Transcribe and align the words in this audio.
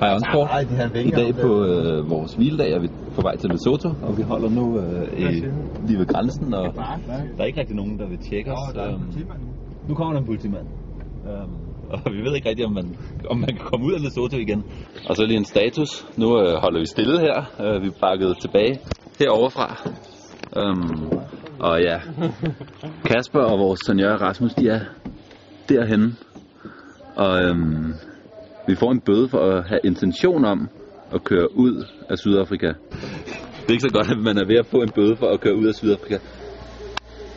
Hej 0.00 0.14
Onsport. 0.14 0.48
Nej, 0.50 0.90
de 0.94 1.04
I 1.04 1.10
dag 1.10 1.34
på 1.34 1.64
øh, 1.64 2.10
vores 2.10 2.32
hviledag 2.34 2.70
er 2.72 2.80
vi 2.80 2.88
på 3.14 3.22
vej 3.22 3.36
til 3.36 3.50
Lesotho, 3.50 3.90
og 4.06 4.16
vi 4.18 4.22
holder 4.22 4.50
nu 4.58 4.80
øh, 4.80 5.18
i, 5.18 5.26
lige 5.86 5.98
ved 5.98 6.06
grænsen, 6.06 6.54
og 6.54 6.74
der 7.36 7.42
er 7.42 7.44
ikke 7.44 7.60
rigtig 7.60 7.76
nogen, 7.76 7.98
der 7.98 8.08
vil 8.08 8.18
tjekke 8.18 8.52
os. 8.52 8.58
Politimand 8.72 9.40
nu. 9.88 9.94
kommer 9.94 10.12
der 10.12 10.20
en 10.20 10.26
politimand. 10.26 10.66
Øhm, 11.28 11.54
og 11.90 12.12
vi 12.12 12.18
ved 12.26 12.34
ikke 12.34 12.48
rigtig, 12.48 12.66
om 12.66 12.72
man, 12.72 12.96
om 13.30 13.36
man 13.38 13.48
kan 13.48 13.64
komme 13.70 13.86
ud 13.86 13.92
af 13.92 14.00
Lesotho 14.02 14.38
igen. 14.38 14.64
Og 15.08 15.16
så 15.16 15.26
lige 15.26 15.36
en 15.36 15.44
status. 15.44 16.06
Nu 16.16 16.40
øh, 16.40 16.54
holder 16.62 16.80
vi 16.80 16.86
stille 16.86 17.20
her. 17.20 17.36
Øh, 17.60 17.82
vi 17.82 17.86
er 17.86 17.98
bakket 18.00 18.36
tilbage 18.40 18.78
heroverfra. 19.18 19.68
Øhm, 20.56 21.18
og 21.58 21.80
ja, 21.80 21.98
Kasper 23.04 23.40
og 23.40 23.58
vores 23.58 23.80
senior 23.86 24.16
Rasmus, 24.26 24.54
de 24.54 24.68
er 24.68 24.80
derhenne. 25.68 26.12
Og 27.16 27.42
øhm, 27.44 27.94
vi 28.66 28.74
får 28.74 28.92
en 28.92 29.00
bøde 29.00 29.28
for 29.28 29.38
at 29.38 29.68
have 29.68 29.80
intention 29.84 30.44
om 30.44 30.68
at 31.14 31.24
køre 31.24 31.56
ud 31.56 31.84
af 32.10 32.18
Sydafrika. 32.18 32.66
Det 32.66 33.68
er 33.68 33.72
ikke 33.72 33.88
så 33.88 33.94
godt, 33.94 34.10
at 34.10 34.18
man 34.18 34.38
er 34.38 34.46
ved 34.46 34.58
at 34.58 34.66
få 34.66 34.82
en 34.82 34.90
bøde 34.94 35.16
for 35.16 35.26
at 35.26 35.40
køre 35.40 35.56
ud 35.56 35.66
af 35.66 35.74
Sydafrika. 35.74 36.18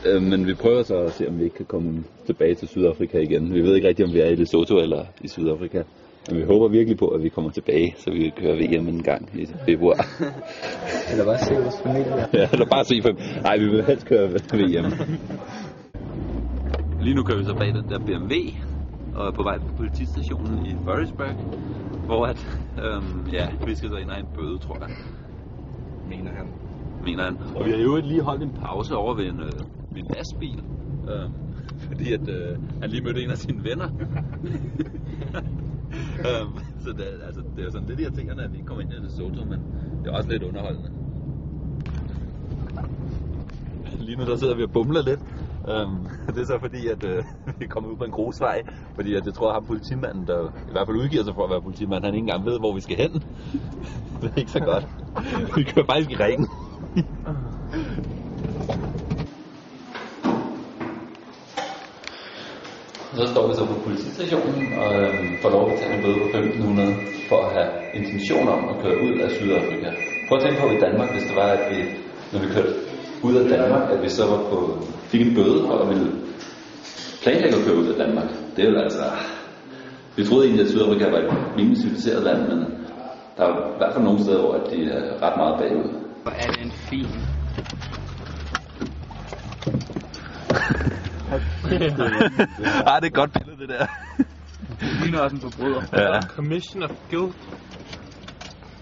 Øh, 0.07 0.21
men 0.21 0.47
vi 0.47 0.53
prøver 0.53 0.83
så 0.83 0.95
at 0.95 1.11
se, 1.11 1.27
om 1.27 1.39
vi 1.39 1.43
ikke 1.43 1.55
kan 1.55 1.65
komme 1.65 2.03
tilbage 2.25 2.55
til 2.55 2.67
Sydafrika 2.67 3.19
igen. 3.19 3.53
Vi 3.53 3.61
ved 3.61 3.75
ikke 3.75 3.87
rigtig, 3.87 4.05
om 4.05 4.13
vi 4.13 4.19
er 4.19 4.29
i 4.29 4.35
Lesotho 4.35 4.77
eller 4.77 5.05
i 5.21 5.27
Sydafrika. 5.27 5.81
Men 6.29 6.39
vi 6.39 6.43
håber 6.43 6.67
virkelig 6.67 6.97
på, 6.97 7.07
at 7.07 7.23
vi 7.23 7.29
kommer 7.29 7.51
tilbage, 7.51 7.93
så 7.97 8.11
vi 8.11 8.19
kan 8.19 8.31
køre 8.41 8.57
VM 8.57 8.87
en 8.87 9.03
gang 9.03 9.29
i 9.41 9.47
februar. 9.65 10.05
Eller 11.11 11.25
bare 11.25 11.37
se 11.37 11.53
vores 11.53 11.81
familie. 11.83 12.27
ja, 12.41 12.47
eller 12.53 12.65
bare 12.65 12.85
se 12.85 13.01
fem. 13.01 13.17
Nej, 13.43 13.57
vi 13.57 13.65
vil 13.65 13.85
helst 13.85 14.07
køre 14.07 14.29
VM. 14.29 14.91
Lige 17.05 17.15
nu 17.15 17.23
kører 17.23 17.37
vi 17.37 17.43
så 17.43 17.53
bag 17.53 17.67
den 17.67 17.89
der 17.89 17.99
BMW, 17.99 18.33
og 19.17 19.27
er 19.27 19.31
på 19.31 19.43
vej 19.43 19.57
på 19.59 19.73
politistationen 19.77 20.65
i 20.65 20.75
Forestburg, 20.85 21.35
hvor 22.05 22.25
at, 22.25 22.39
øhm, 22.83 23.27
ja, 23.27 23.47
vi 23.65 23.75
skal 23.75 23.89
så 23.89 23.95
ind 23.95 24.09
og 24.09 24.19
en 24.19 24.27
bøde, 24.35 24.57
tror 24.59 24.77
jeg, 24.79 24.89
Mener 26.09 26.31
han. 26.31 26.47
mener 27.03 27.23
han. 27.23 27.37
Og 27.55 27.65
vi 27.65 27.71
har 27.71 27.77
jo 27.77 27.95
lige 27.95 28.21
holdt 28.21 28.43
en 28.43 28.51
pause 28.53 28.95
over 28.95 29.13
ved 29.15 29.25
en, 29.25 29.39
øh, 29.39 29.59
ved 29.93 30.01
en 30.03 30.11
lastbil, 30.15 30.59
øhm, 31.11 31.33
fordi 31.87 32.13
at, 32.13 32.27
øh, 32.29 32.57
han 32.81 32.89
lige 32.89 33.03
mødte 33.03 33.23
en 33.23 33.29
af 33.29 33.37
sine 33.37 33.63
venner. 33.63 33.89
øhm, 36.29 36.55
så 36.83 36.89
det, 36.97 37.05
er- 37.13 37.25
altså, 37.25 37.41
det 37.55 37.65
er 37.65 37.71
sådan 37.71 37.87
lidt 37.87 37.99
irriterende, 37.99 38.43
at 38.43 38.51
vi 38.51 38.57
ikke 38.57 38.67
kommer 38.67 38.81
ind 38.83 38.93
i 38.93 38.95
Lesotho, 38.95 39.43
men 39.45 39.59
det 40.03 40.07
er 40.07 40.17
også 40.17 40.29
lidt 40.29 40.43
underholdende. 40.43 40.89
Lige 43.99 44.15
nu 44.17 44.23
der 44.25 44.35
sidder 44.35 44.55
vi 44.55 44.63
og 44.63 44.71
bumler 44.71 45.01
lidt. 45.01 45.19
Um, 45.67 46.07
det 46.33 46.41
er 46.41 46.45
så 46.45 46.57
fordi, 46.59 46.87
at 46.87 47.03
uh, 47.03 47.23
vi 47.59 47.65
er 47.65 47.69
kommet 47.69 47.89
ud 47.91 47.97
på 47.97 48.03
en 48.03 48.11
grusvej, 48.11 48.61
fordi 48.95 49.15
at 49.15 49.25
jeg 49.25 49.33
tror, 49.33 49.47
at 49.49 49.53
ham 49.53 49.65
politimanden, 49.65 50.27
der 50.27 50.39
i 50.69 50.71
hvert 50.71 50.87
fald 50.87 50.97
udgiver 50.97 51.23
sig 51.23 51.33
for 51.35 51.43
at 51.43 51.49
være 51.49 51.61
politimand, 51.61 52.05
han 52.05 52.13
ikke 52.13 52.25
engang 52.27 52.45
ved, 52.45 52.59
hvor 52.59 52.73
vi 52.75 52.81
skal 52.81 52.97
hen. 52.97 53.13
det 54.21 54.31
er 54.35 54.39
ikke 54.43 54.51
så 54.51 54.59
godt. 54.59 54.85
vi 55.55 55.63
kører 55.63 55.85
faktisk 55.85 56.11
i 56.11 56.17
ringen. 56.23 56.47
Så 63.17 63.23
står 63.33 63.47
vi 63.47 63.53
så 63.59 63.65
på 63.71 63.75
politistationen 63.85 64.65
og 64.81 64.89
øhm, 65.01 65.29
får 65.41 65.49
lov 65.49 65.71
at 65.71 65.79
tage 65.79 65.93
en 65.95 66.01
bøde 66.03 66.19
på 66.23 66.27
1500 66.27 66.95
for 67.29 67.39
at 67.45 67.51
have 67.57 67.71
intention 67.99 68.47
om 68.55 68.61
at 68.71 68.75
køre 68.83 68.97
ud 69.05 69.13
af 69.23 69.29
Sydafrika. 69.31 69.89
Prøv 70.27 70.37
at 70.37 70.43
tænke 70.43 70.59
på 70.61 70.67
i 70.77 70.79
Danmark, 70.85 71.09
hvis 71.13 71.25
det 71.29 71.35
var, 71.41 71.49
at 71.57 71.63
vi, 71.71 71.79
når 72.33 72.39
vi 72.39 72.47
kørte 72.53 72.73
ud 73.23 73.35
af 73.35 73.49
Danmark, 73.49 73.91
at 73.91 74.03
vi 74.03 74.09
så 74.09 74.25
var 74.25 74.37
på, 74.37 74.87
fik 75.07 75.21
en 75.21 75.35
bøde 75.35 75.71
og 75.71 75.89
ville 75.89 76.11
planlægge 77.23 77.57
at 77.57 77.65
køre 77.65 77.75
ud 77.75 77.87
af 77.87 78.05
Danmark. 78.05 78.29
Det 78.55 78.65
er 78.65 78.69
jo 78.71 78.79
altså... 78.79 79.03
Vi 80.15 80.25
troede 80.25 80.45
egentlig, 80.45 80.65
at 80.65 80.71
Sydafrika 80.71 81.09
var 81.09 81.17
et 81.17 81.57
rimelig 81.57 81.77
civiliseret 81.77 82.23
land, 82.23 82.47
men 82.47 82.59
der 83.37 83.43
er 83.43 83.73
i 83.73 83.77
hvert 83.77 83.93
fald 83.93 84.03
nogle 84.03 84.23
steder, 84.23 84.39
hvor 84.39 84.53
at 84.53 84.71
de 84.71 84.91
er 84.91 85.21
ret 85.21 85.37
meget 85.37 85.59
bagud. 85.59 85.89
Hvor 86.23 86.31
er 86.31 86.51
den 86.51 86.71
fin. 86.71 87.07
ah, 92.89 93.01
det 93.01 93.03
er 93.03 93.07
et 93.07 93.13
godt 93.13 93.33
billede, 93.33 93.57
det 93.61 93.69
der. 93.69 93.85
Det 94.79 95.01
ligner 95.01 95.19
også 95.19 95.35
en 95.35 95.41
forbryder. 95.41 95.81
Ja. 95.93 96.21
Commission 96.21 96.83
of 96.83 96.91
Guilt. 97.11 97.35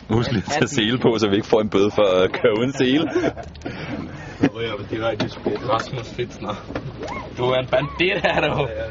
At 0.09 0.43
tage 0.49 0.67
sele 0.67 0.97
på, 0.97 1.17
så 1.17 1.29
vi 1.29 1.35
ikke 1.35 1.47
får 1.47 1.61
en 1.61 1.69
bøde 1.69 1.91
for 1.91 2.23
at 2.23 2.31
køre 2.31 2.53
uden 2.59 2.73
sele. 2.73 3.05
Nu 4.41 4.47
ryger 4.57 4.77
vi 4.77 4.83
direkte 4.95 5.25
i 5.25 5.29
spil. 5.29 5.57
Rasmus 5.57 6.09
Fitzner. 6.09 6.55
Du 7.38 7.43
er 7.43 7.59
en 7.59 7.67
bandit 7.67 8.21
her, 8.25 8.41
du. 8.41 8.67
Ja, 8.67 8.85